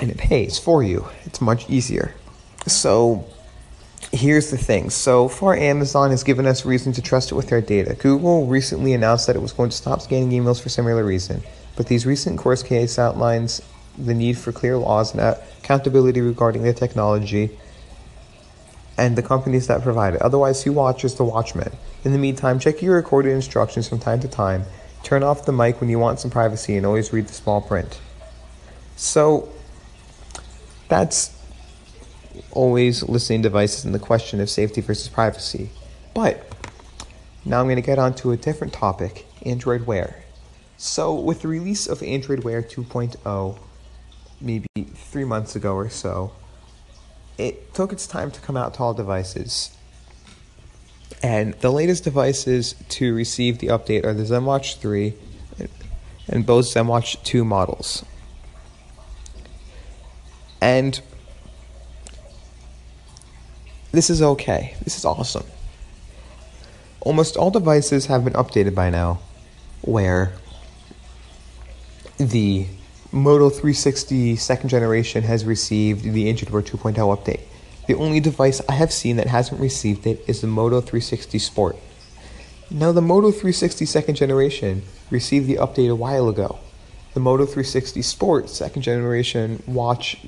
and 0.00 0.10
it 0.10 0.16
pays 0.16 0.58
for 0.58 0.82
you. 0.82 1.06
It's 1.26 1.42
much 1.42 1.68
easier. 1.68 2.14
So 2.66 3.26
here's 4.12 4.50
the 4.50 4.58
thing. 4.58 4.90
So 4.90 5.26
far, 5.26 5.56
Amazon 5.56 6.10
has 6.10 6.22
given 6.22 6.46
us 6.46 6.64
reason 6.64 6.92
to 6.92 7.02
trust 7.02 7.32
it 7.32 7.34
with 7.34 7.50
our 7.50 7.60
data. 7.60 7.94
Google 7.94 8.46
recently 8.46 8.92
announced 8.92 9.26
that 9.26 9.36
it 9.36 9.42
was 9.42 9.52
going 9.52 9.70
to 9.70 9.76
stop 9.76 10.02
scanning 10.02 10.30
emails 10.30 10.62
for 10.62 10.68
similar 10.68 11.04
reason. 11.04 11.42
But 11.76 11.86
these 11.86 12.04
recent 12.04 12.38
court 12.38 12.62
case 12.64 12.98
outlines 12.98 13.62
the 13.96 14.14
need 14.14 14.38
for 14.38 14.52
clear 14.52 14.76
laws 14.76 15.12
and 15.14 15.20
accountability 15.20 16.20
regarding 16.20 16.62
the 16.62 16.72
technology 16.72 17.58
and 18.98 19.16
the 19.16 19.22
companies 19.22 19.66
that 19.66 19.82
provide 19.82 20.14
it. 20.14 20.22
Otherwise, 20.22 20.62
who 20.62 20.72
watches 20.72 21.14
the 21.14 21.24
watchmen? 21.24 21.72
In 22.04 22.12
the 22.12 22.18
meantime, 22.18 22.58
check 22.58 22.82
your 22.82 22.96
recorded 22.96 23.30
instructions 23.30 23.88
from 23.88 23.98
time 23.98 24.20
to 24.20 24.28
time. 24.28 24.64
Turn 25.02 25.22
off 25.22 25.46
the 25.46 25.52
mic 25.52 25.80
when 25.80 25.88
you 25.88 25.98
want 25.98 26.20
some 26.20 26.30
privacy 26.30 26.76
and 26.76 26.84
always 26.84 27.12
read 27.12 27.26
the 27.26 27.32
small 27.32 27.62
print. 27.62 27.98
So, 28.96 29.48
that's 30.88 31.41
always 32.50 33.02
listening 33.02 33.42
devices 33.42 33.84
and 33.84 33.94
the 33.94 33.98
question 33.98 34.40
of 34.40 34.50
safety 34.50 34.80
versus 34.80 35.08
privacy. 35.08 35.70
But 36.14 36.46
Now 37.44 37.60
I'm 37.60 37.66
going 37.66 37.76
to 37.76 37.82
get 37.82 37.98
on 37.98 38.14
to 38.16 38.32
a 38.32 38.36
different 38.36 38.72
topic 38.72 39.26
Android 39.44 39.86
Wear. 39.86 40.22
So, 40.76 41.14
with 41.14 41.42
the 41.42 41.48
release 41.48 41.86
of 41.86 42.02
Android 42.02 42.44
Wear 42.44 42.62
2.0, 42.62 43.58
maybe 44.40 44.66
three 44.94 45.24
months 45.24 45.54
ago 45.54 45.74
or 45.74 45.88
so, 45.88 46.32
it 47.38 47.72
took 47.74 47.92
its 47.92 48.06
time 48.06 48.30
to 48.30 48.40
come 48.40 48.56
out 48.56 48.74
to 48.74 48.82
all 48.82 48.94
devices. 48.94 49.76
And 51.22 51.54
the 51.54 51.70
latest 51.70 52.04
devices 52.04 52.74
to 52.90 53.14
receive 53.14 53.58
the 53.58 53.68
update 53.68 54.04
are 54.04 54.12
the 54.12 54.24
ZenWatch 54.24 54.78
3 54.78 55.14
and 56.28 56.44
both 56.44 56.66
ZenWatch 56.66 57.22
2 57.22 57.44
models. 57.44 58.04
And 60.60 61.00
this 63.92 64.10
is 64.10 64.22
okay. 64.22 64.74
This 64.82 64.96
is 64.96 65.04
awesome. 65.04 65.44
Almost 67.00 67.36
all 67.36 67.50
devices 67.50 68.06
have 68.06 68.24
been 68.24 68.32
updated 68.34 68.74
by 68.74 68.90
now, 68.90 69.20
where 69.82 70.32
the 72.18 72.66
Moto 73.10 73.50
360 73.50 74.36
second 74.36 74.70
generation 74.70 75.24
has 75.24 75.44
received 75.44 76.04
the 76.04 76.28
Android 76.28 76.64
2.0 76.64 76.94
update. 76.94 77.40
The 77.86 77.94
only 77.94 78.20
device 78.20 78.62
I 78.68 78.74
have 78.74 78.92
seen 78.92 79.16
that 79.16 79.26
hasn't 79.26 79.60
received 79.60 80.06
it 80.06 80.24
is 80.26 80.40
the 80.40 80.46
Moto 80.46 80.80
360 80.80 81.38
Sport. 81.38 81.76
Now, 82.70 82.92
the 82.92 83.02
Moto 83.02 83.30
360 83.30 83.84
second 83.84 84.14
generation 84.14 84.82
received 85.10 85.46
the 85.46 85.56
update 85.56 85.90
a 85.90 85.94
while 85.94 86.28
ago. 86.28 86.58
The 87.12 87.20
Moto 87.20 87.44
360 87.44 88.00
Sport 88.00 88.48
second 88.48 88.80
generation 88.80 89.62
watch, 89.66 90.24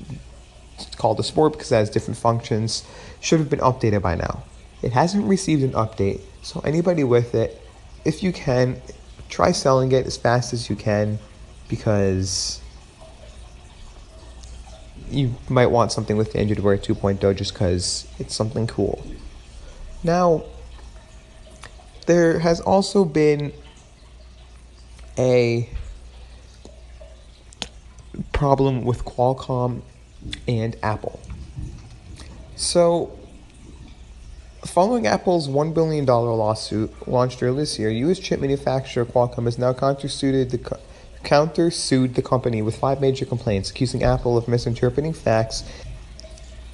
called 0.97 1.17
the 1.17 1.23
Sport 1.23 1.53
because 1.53 1.71
it 1.71 1.75
has 1.75 1.89
different 1.89 2.17
functions, 2.17 2.83
should 3.21 3.39
have 3.39 3.49
been 3.49 3.59
updated 3.59 4.01
by 4.01 4.15
now. 4.15 4.43
It 4.81 4.91
hasn't 4.91 5.25
received 5.25 5.63
an 5.63 5.71
update, 5.71 6.21
so 6.41 6.59
anybody 6.61 7.03
with 7.03 7.33
it, 7.33 7.61
if 8.03 8.21
you 8.21 8.31
can, 8.31 8.81
try 9.29 9.51
selling 9.51 9.91
it 9.91 10.05
as 10.05 10.17
fast 10.17 10.53
as 10.53 10.69
you 10.69 10.75
can 10.75 11.17
because 11.67 12.61
you 15.09 15.35
might 15.49 15.67
want 15.67 15.91
something 15.91 16.17
with 16.17 16.35
Android 16.35 16.59
Wear 16.59 16.77
2.0 16.77 17.35
just 17.35 17.53
because 17.53 18.07
it's 18.19 18.35
something 18.35 18.67
cool. 18.67 19.05
Now, 20.03 20.43
there 22.05 22.39
has 22.39 22.61
also 22.61 23.05
been 23.05 23.51
a 25.17 25.69
problem 28.33 28.83
with 28.83 29.05
Qualcomm 29.05 29.81
and 30.47 30.75
Apple. 30.81 31.19
So, 32.55 33.17
following 34.65 35.07
Apple's 35.07 35.47
$1 35.47 35.73
billion 35.73 36.05
lawsuit 36.05 37.07
launched 37.07 37.43
earlier 37.43 37.61
this 37.61 37.77
year, 37.79 37.89
US 37.89 38.19
chip 38.19 38.39
manufacturer 38.39 39.05
Qualcomm 39.05 39.45
has 39.45 39.57
now 39.57 39.73
countersued 39.73 40.49
the, 40.49 40.57
co- 40.57 40.79
countersued 41.23 42.15
the 42.15 42.21
company 42.21 42.61
with 42.61 42.77
five 42.77 43.01
major 43.01 43.25
complaints, 43.25 43.69
accusing 43.69 44.03
Apple 44.03 44.37
of 44.37 44.47
misinterpreting 44.47 45.13
facts. 45.13 45.63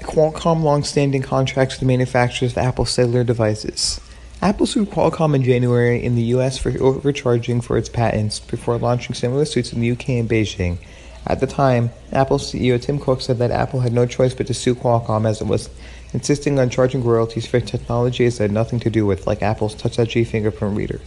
Qualcomm 0.02 0.64
long-standing 0.64 1.22
contracts 1.22 1.76
with 1.76 1.82
the 1.82 1.86
manufacturers 1.86 2.54
of 2.54 2.58
Apple 2.58 2.86
cellular 2.86 3.24
devices. 3.24 4.02
Apple 4.42 4.66
sued 4.66 4.90
Qualcomm 4.90 5.36
in 5.36 5.44
January 5.44 6.04
in 6.04 6.16
the 6.16 6.24
US 6.36 6.58
for 6.58 6.72
overcharging 6.80 7.62
for 7.62 7.78
its 7.78 7.90
patents 7.90 8.40
before 8.40 8.78
launching 8.80 9.14
similar 9.14 9.46
suits 9.46 9.72
in 9.72 9.80
the 9.80 9.92
UK 9.92 10.10
and 10.10 10.30
Beijing. 10.30 10.80
At 11.28 11.40
the 11.40 11.48
time, 11.48 11.92
Apple 12.12 12.40
CEO 12.40 12.82
Tim 12.82 13.00
Cook 13.00 13.22
said 13.22 13.38
that 13.38 13.52
Apple 13.52 13.82
had 13.82 13.94
no 13.94 14.06
choice 14.06 14.34
but 14.34 14.48
to 14.48 14.54
sue 14.54 14.76
Qualcomm 14.76 15.28
as 15.28 15.42
it 15.42 15.48
was 15.48 15.70
insisting 16.14 16.60
on 16.60 16.70
charging 16.70 17.04
royalties 17.04 17.46
for 17.46 17.60
technologies 17.60 18.40
it 18.40 18.44
had 18.44 18.52
nothing 18.52 18.80
to 18.82 18.90
do 18.90 19.06
with, 19.06 19.28
like 19.28 19.42
Apple's 19.42 19.76
Touch 19.76 20.00
ID 20.00 20.24
fingerprint 20.24 20.76
reader. 20.76 21.00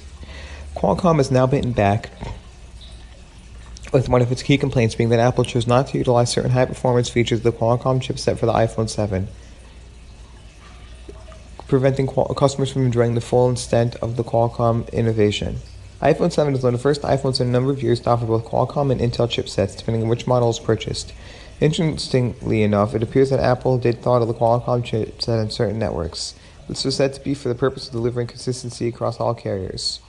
Qualcomm 0.77 1.17
has 1.17 1.31
now 1.31 1.47
bitten 1.47 1.73
back 1.73 2.11
with 3.93 4.09
one 4.09 4.23
of 4.23 4.33
its 4.33 4.43
key 4.43 4.59
complaints 4.59 4.95
being 4.95 5.11
that 5.11 5.21
Apple 5.21 5.45
chose 5.45 5.67
not 5.67 5.89
to 5.89 5.99
utilize 5.99 6.31
certain 6.31 6.51
high 6.51 6.65
performance 6.65 7.09
features 7.09 7.41
of 7.41 7.45
the 7.45 7.53
Qualcomm 7.53 8.01
chipset 8.01 8.39
for 8.39 8.47
the 8.47 8.53
iPhone 8.53 8.89
7 8.89 9.29
preventing 11.67 12.07
customers 12.07 12.71
from 12.71 12.85
enjoying 12.85 13.15
the 13.15 13.21
full 13.21 13.51
extent 13.51 13.97
of 13.97 14.17
the 14.17 14.25
Qualcomm 14.25 14.91
innovation. 14.93 15.57
iPhone 16.05 16.31
7 16.31 16.55
is 16.55 16.63
one 16.63 16.75
of 16.75 16.81
the 16.81 16.83
first 16.83 17.01
iPhones 17.01 17.41
in 17.41 17.47
a 17.47 17.51
number 17.51 17.71
of 17.71 17.83
years 17.83 17.99
to 18.01 18.11
offer 18.11 18.27
both 18.27 18.45
Qualcomm 18.45 18.93
and 18.93 19.01
Intel 19.01 19.27
chipsets, 19.27 19.75
depending 19.75 20.03
on 20.03 20.09
which 20.11 20.27
model 20.27 20.51
is 20.51 20.59
purchased. 20.59 21.15
Interestingly 21.63 22.63
enough, 22.63 22.95
it 22.95 23.03
appears 23.03 23.31
that 23.31 23.41
Apple 23.41 23.79
did 23.79 24.03
throttle 24.03 24.27
the 24.27 24.35
Qualcomm 24.35 24.83
chipset 24.83 25.41
on 25.41 25.51
certain 25.51 25.79
networks. 25.79 26.35
This 26.69 26.85
was 26.85 26.97
said 26.97 27.15
to 27.15 27.25
be 27.25 27.33
for 27.33 27.49
the 27.49 27.55
purpose 27.55 27.87
of 27.87 27.93
delivering 27.93 28.27
consistency 28.27 28.87
across 28.87 29.19
all 29.19 29.33
carriers. 29.33 30.01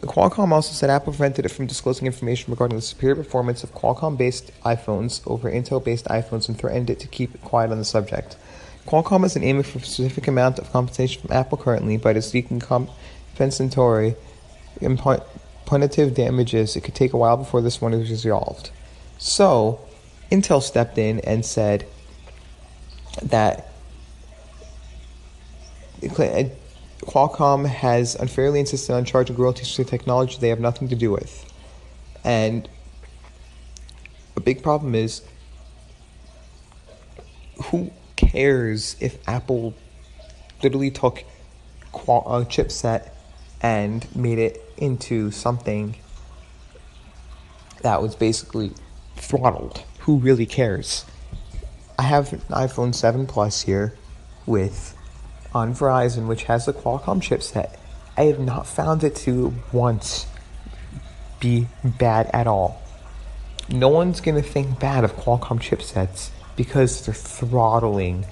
Qualcomm 0.00 0.50
also 0.50 0.72
said 0.72 0.90
Apple 0.90 1.12
prevented 1.12 1.46
it 1.46 1.50
from 1.50 1.66
disclosing 1.66 2.06
information 2.06 2.50
regarding 2.50 2.78
the 2.78 2.82
superior 2.82 3.14
performance 3.14 3.62
of 3.62 3.72
Qualcomm 3.72 4.18
based 4.18 4.50
iPhones 4.62 5.24
over 5.24 5.48
Intel 5.48 5.84
based 5.84 6.06
iPhones 6.06 6.48
and 6.48 6.58
threatened 6.58 6.90
it 6.90 6.98
to 6.98 7.06
keep 7.06 7.40
quiet 7.42 7.70
on 7.70 7.78
the 7.78 7.84
subject. 7.84 8.36
Qualcomm 8.86 9.24
isn't 9.24 9.44
aiming 9.44 9.62
for 9.62 9.78
a 9.78 9.82
specific 9.82 10.26
amount 10.26 10.58
of 10.58 10.72
compensation 10.72 11.22
from 11.22 11.32
Apple 11.32 11.58
currently, 11.58 11.96
but 11.96 12.16
is 12.16 12.28
seeking 12.28 12.58
compensatory 13.30 14.16
and 14.80 15.00
punitive 15.66 16.14
damages. 16.14 16.76
It 16.76 16.82
could 16.82 16.94
take 16.94 17.12
a 17.12 17.16
while 17.16 17.36
before 17.36 17.62
this 17.62 17.80
one 17.80 17.94
is 17.94 18.10
resolved. 18.10 18.70
So, 19.18 19.80
Intel 20.30 20.62
stepped 20.62 20.98
in 20.98 21.20
and 21.20 21.44
said 21.44 21.86
that 23.22 23.68
uh, 26.02 26.44
Qualcomm 27.02 27.66
has 27.66 28.14
unfairly 28.14 28.60
insisted 28.60 28.92
on 28.92 29.04
charging 29.04 29.36
royalties 29.36 29.74
for 29.74 29.84
technology 29.84 30.38
they 30.40 30.48
have 30.48 30.60
nothing 30.60 30.88
to 30.88 30.96
do 30.96 31.10
with. 31.10 31.44
And 32.24 32.68
a 34.36 34.40
big 34.40 34.62
problem 34.62 34.94
is 34.94 35.22
who 37.64 37.90
cares 38.16 38.96
if 39.00 39.16
Apple 39.28 39.74
literally 40.62 40.90
took 40.90 41.24
a 41.92 41.96
uh, 41.96 42.44
chipset 42.44 43.10
and 43.62 44.06
made 44.16 44.38
it 44.38 44.62
into 44.76 45.30
something 45.30 45.96
that 47.82 48.02
was 48.02 48.14
basically 48.14 48.72
throttled? 49.16 49.82
Who 50.00 50.16
really 50.16 50.46
cares? 50.46 51.04
I 51.98 52.02
have 52.02 52.32
an 52.32 52.40
iPhone 52.50 52.94
7 52.94 53.26
Plus 53.26 53.62
here 53.62 53.94
with 54.46 54.96
on 55.54 55.74
Verizon, 55.74 56.26
which 56.26 56.44
has 56.44 56.66
the 56.66 56.72
Qualcomm 56.72 57.20
chipset. 57.20 57.76
I 58.16 58.24
have 58.24 58.40
not 58.40 58.66
found 58.66 59.04
it 59.04 59.16
to 59.16 59.54
once 59.72 60.26
be 61.40 61.68
bad 61.84 62.30
at 62.32 62.46
all. 62.46 62.82
No 63.68 63.88
one's 63.88 64.20
gonna 64.20 64.42
think 64.42 64.78
bad 64.78 65.04
of 65.04 65.14
Qualcomm 65.16 65.60
chipsets 65.60 66.30
because 66.56 67.04
they're 67.04 67.14
throttling 67.14 68.26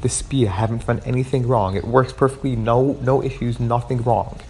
the 0.00 0.08
speed. 0.08 0.48
I 0.48 0.52
haven't 0.52 0.84
found 0.84 1.02
anything 1.04 1.46
wrong. 1.46 1.76
It 1.76 1.84
works 1.84 2.12
perfectly. 2.12 2.56
No 2.56 2.92
no 3.00 3.22
issues. 3.22 3.58
Nothing 3.60 4.02
wrong. 4.02 4.40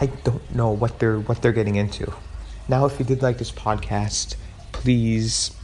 I 0.00 0.06
don't 0.06 0.54
know 0.54 0.70
what 0.70 0.98
they're 0.98 1.20
what 1.20 1.42
they're 1.42 1.52
getting 1.52 1.76
into. 1.76 2.12
Now, 2.68 2.86
if 2.86 2.98
you 2.98 3.04
did 3.04 3.22
like 3.22 3.38
this 3.38 3.52
podcast, 3.52 4.36
please 4.72 5.54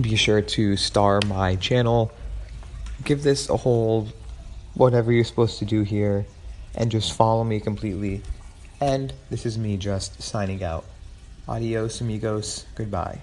be 0.00 0.16
sure 0.16 0.42
to 0.42 0.76
star 0.76 1.20
my 1.26 1.56
channel. 1.56 2.12
Give 3.04 3.22
this 3.22 3.48
a 3.48 3.56
whole 3.56 4.08
whatever 4.74 5.12
you're 5.12 5.24
supposed 5.24 5.58
to 5.58 5.64
do 5.64 5.82
here, 5.82 6.26
and 6.74 6.90
just 6.90 7.12
follow 7.12 7.44
me 7.44 7.60
completely. 7.60 8.22
And 8.80 9.12
this 9.30 9.44
is 9.44 9.58
me 9.58 9.76
just 9.76 10.22
signing 10.22 10.62
out. 10.62 10.84
Adios, 11.48 12.00
amigos. 12.00 12.66
Goodbye. 12.74 13.20